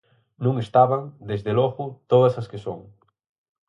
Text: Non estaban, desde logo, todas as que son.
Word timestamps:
Non 0.43 0.55
estaban, 0.65 1.01
desde 1.29 1.51
logo, 1.59 1.83
todas 2.11 2.33
as 2.41 2.49
que 2.51 2.59
son. 2.65 2.79